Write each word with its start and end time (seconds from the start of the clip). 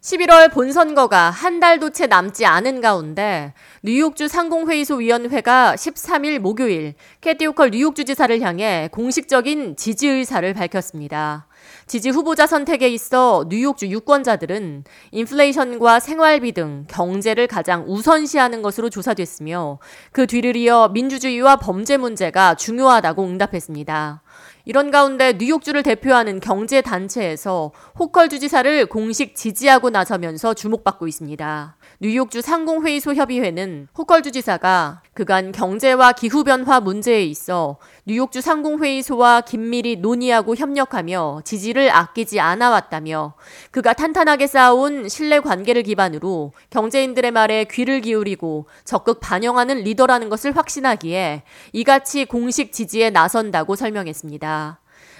11월 0.00 0.52
본선거가 0.52 1.30
한 1.30 1.58
달도 1.58 1.90
채 1.90 2.06
남지 2.06 2.46
않은 2.46 2.80
가운데 2.80 3.52
뉴욕주 3.82 4.28
상공회의소 4.28 4.96
위원회가 4.96 5.74
13일 5.74 6.38
목요일 6.38 6.94
캐티 7.20 7.46
오컬 7.48 7.70
뉴욕주 7.70 8.04
지사를 8.04 8.40
향해 8.40 8.88
공식적인 8.92 9.74
지지 9.76 10.06
의사를 10.06 10.54
밝혔습니다. 10.54 11.48
지지 11.88 12.10
후보자 12.10 12.46
선택에 12.46 12.88
있어 12.88 13.46
뉴욕주 13.48 13.88
유권자들은 13.88 14.84
인플레이션과 15.10 15.98
생활비 15.98 16.52
등 16.52 16.86
경제를 16.88 17.48
가장 17.48 17.84
우선시하는 17.88 18.62
것으로 18.62 18.90
조사됐으며 18.90 19.80
그 20.12 20.28
뒤를 20.28 20.54
이어 20.54 20.90
민주주의와 20.92 21.56
범죄 21.56 21.96
문제가 21.96 22.54
중요하다고 22.54 23.24
응답했습니다. 23.24 24.22
이런 24.68 24.90
가운데 24.90 25.32
뉴욕주를 25.32 25.82
대표하는 25.82 26.40
경제 26.40 26.82
단체에서 26.82 27.72
호컬 27.98 28.28
주지사를 28.28 28.84
공식 28.84 29.34
지지하고 29.34 29.88
나서면서 29.88 30.52
주목받고 30.52 31.08
있습니다. 31.08 31.76
뉴욕주 32.00 32.42
상공회의소 32.42 33.14
협의회는 33.14 33.88
호컬 33.96 34.22
주지사가 34.22 35.00
그간 35.14 35.52
경제와 35.52 36.12
기후변화 36.12 36.80
문제에 36.80 37.24
있어 37.24 37.78
뉴욕주 38.04 38.42
상공회의소와 38.42 39.40
긴밀히 39.40 39.96
논의하고 39.96 40.54
협력하며 40.54 41.40
지지를 41.44 41.90
아끼지 41.90 42.38
않아왔다며 42.38 43.34
그가 43.70 43.94
탄탄하게 43.94 44.46
쌓아온 44.46 45.08
신뢰 45.08 45.40
관계를 45.40 45.82
기반으로 45.82 46.52
경제인들의 46.68 47.30
말에 47.30 47.64
귀를 47.64 48.02
기울이고 48.02 48.66
적극 48.84 49.18
반영하는 49.20 49.78
리더라는 49.78 50.28
것을 50.28 50.54
확신하기에 50.54 51.42
이같이 51.72 52.26
공식 52.26 52.72
지지에 52.72 53.08
나선다고 53.10 53.74
설명했습니다. 53.74 54.57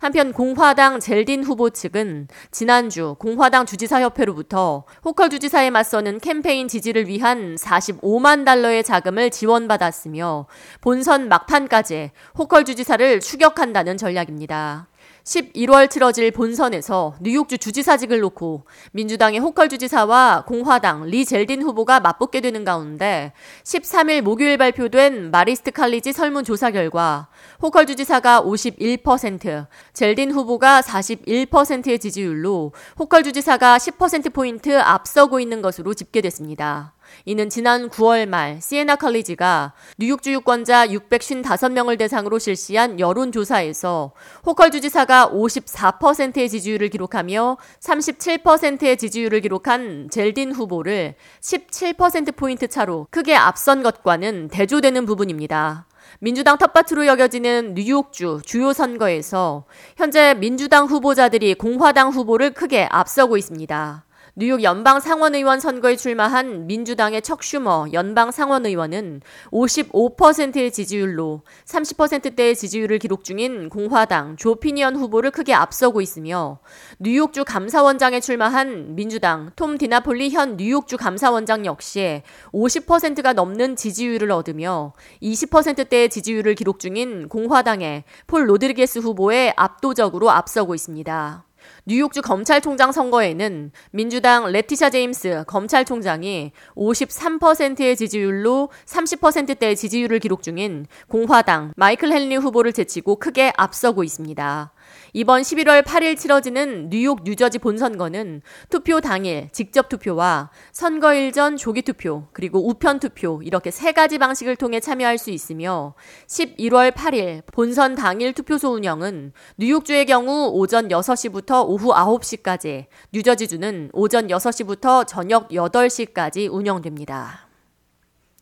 한편 0.00 0.32
공화당 0.32 1.00
젤딘 1.00 1.44
후보 1.44 1.70
측은 1.70 2.28
지난주 2.50 3.16
공화당 3.18 3.66
주지사협회로부터 3.66 4.84
호컬 5.04 5.30
주지사에 5.30 5.70
맞서는 5.70 6.20
캠페인 6.20 6.68
지지를 6.68 7.08
위한 7.08 7.56
45만 7.56 8.44
달러의 8.44 8.84
자금을 8.84 9.30
지원받았으며 9.30 10.46
본선 10.80 11.28
막판까지 11.28 12.10
호컬 12.38 12.64
주지사를 12.64 13.20
추격한다는 13.20 13.96
전략입니다. 13.96 14.88
11월 15.24 15.88
치러질 15.88 16.30
본선에서 16.32 17.14
뉴욕주 17.20 17.56
주지사직을 17.58 18.20
놓고 18.20 18.66
민주당의 18.92 19.40
호컬 19.40 19.68
주지사와 19.70 20.44
공화당 20.46 21.04
리 21.06 21.24
젤딘 21.24 21.62
후보가 21.62 22.00
맞붙게 22.00 22.42
되는 22.42 22.64
가운데 22.64 23.32
13일 23.64 24.20
목요일 24.20 24.58
발표된 24.58 25.30
마리스트 25.30 25.70
칼리지 25.70 26.12
설문조사 26.12 26.72
결과 26.72 27.28
호컬 27.62 27.86
주지사가 27.86 28.42
51%, 28.42 29.66
젤딘 29.94 30.30
후보가 30.30 30.82
41%의 30.82 31.98
지지율로 31.98 32.72
호컬 32.98 33.22
주지사가 33.22 33.78
10%포인트 33.78 34.78
앞서고 34.78 35.40
있는 35.40 35.62
것으로 35.62 35.94
집계됐습니다. 35.94 36.93
이는 37.24 37.48
지난 37.48 37.88
9월 37.88 38.26
말 38.26 38.60
시에나 38.60 38.96
컬리지가 38.96 39.72
뉴욕 39.98 40.22
주 40.22 40.32
유권자 40.32 40.88
655명을 40.88 41.98
대상으로 41.98 42.38
실시한 42.38 43.00
여론조사에서 43.00 44.12
호컬 44.46 44.70
주지사가 44.70 45.30
54%의 45.30 46.48
지지율을 46.48 46.88
기록하며 46.88 47.56
37%의 47.80 48.96
지지율을 48.96 49.40
기록한 49.40 50.08
젤딘 50.10 50.52
후보를 50.52 51.14
17%포인트 51.40 52.68
차로 52.68 53.08
크게 53.10 53.34
앞선 53.34 53.82
것과는 53.82 54.48
대조되는 54.48 55.06
부분입니다. 55.06 55.86
민주당 56.20 56.58
텃밭으로 56.58 57.06
여겨지는 57.06 57.74
뉴욕주 57.74 58.40
주요 58.44 58.72
선거에서 58.72 59.64
현재 59.96 60.34
민주당 60.34 60.86
후보자들이 60.86 61.54
공화당 61.54 62.10
후보를 62.10 62.52
크게 62.52 62.88
앞서고 62.90 63.36
있습니다. 63.36 64.04
뉴욕 64.36 64.64
연방 64.64 64.98
상원의원 64.98 65.60
선거에 65.60 65.94
출마한 65.94 66.66
민주당의 66.66 67.22
척 67.22 67.44
슈머 67.44 67.86
연방 67.92 68.32
상원의원은 68.32 69.20
55%의 69.52 70.72
지지율로 70.72 71.42
30%대의 71.64 72.56
지지율을 72.56 72.98
기록 72.98 73.22
중인 73.22 73.68
공화당 73.68 74.34
조 74.36 74.49
피니언 74.49 74.96
후보를 74.96 75.30
크게 75.30 75.54
앞서고 75.54 76.00
있으며 76.00 76.58
뉴욕주 76.98 77.44
감사원장에 77.44 78.18
출마한 78.18 78.96
민주당 78.96 79.52
톰 79.54 79.78
디나폴리 79.78 80.30
현 80.30 80.56
뉴욕주 80.56 80.96
감사원장 80.96 81.64
역시 81.64 82.22
50%가 82.52 83.34
넘는 83.34 83.76
지지율을 83.76 84.32
얻으며 84.32 84.94
20%대의 85.22 86.10
지지율을 86.10 86.56
기록 86.56 86.80
중인 86.80 87.28
공화당의 87.28 88.02
폴 88.26 88.50
로드리게스 88.50 88.98
후보에 88.98 89.54
압도적으로 89.56 90.32
앞서고 90.32 90.74
있습니다. 90.74 91.44
뉴욕주 91.86 92.22
검찰총장 92.22 92.92
선거에는 92.92 93.70
민주당 93.90 94.52
레티샤 94.52 94.90
제임스 94.90 95.44
검찰총장이 95.46 96.52
53%의 96.76 97.96
지지율로 97.96 98.70
30%대의 98.86 99.76
지지율을 99.76 100.18
기록 100.18 100.42
중인 100.42 100.86
공화당 101.08 101.72
마이클 101.76 102.12
헨리 102.12 102.36
후보를 102.36 102.72
제치고 102.72 103.16
크게 103.16 103.52
앞서고 103.56 104.04
있습니다. 104.04 104.73
이번 105.12 105.42
11월 105.42 105.82
8일 105.82 106.18
치러지는 106.18 106.90
뉴욕 106.90 107.20
뉴저지 107.24 107.58
본선거는 107.58 108.42
투표 108.68 109.00
당일 109.00 109.48
직접 109.52 109.88
투표와 109.88 110.50
선거일 110.72 111.32
전 111.32 111.56
조기 111.56 111.82
투표 111.82 112.26
그리고 112.32 112.68
우편 112.68 112.98
투표 112.98 113.40
이렇게 113.42 113.70
세 113.70 113.92
가지 113.92 114.18
방식을 114.18 114.56
통해 114.56 114.80
참여할 114.80 115.18
수 115.18 115.30
있으며 115.30 115.94
11월 116.26 116.90
8일 116.90 117.42
본선 117.46 117.94
당일 117.94 118.32
투표소 118.32 118.72
운영은 118.72 119.32
뉴욕주의 119.56 120.04
경우 120.06 120.50
오전 120.52 120.88
6시부터 120.88 121.64
오후 121.66 121.92
9시까지, 121.92 122.86
뉴저지주는 123.12 123.90
오전 123.92 124.26
6시부터 124.28 125.06
저녁 125.06 125.48
8시까지 125.50 126.52
운영됩니다. 126.52 127.48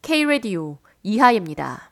K-Radio 0.02 0.78
이하입니다. 1.02 1.91